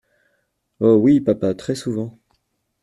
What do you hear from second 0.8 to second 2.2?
oui, papa… très souvent.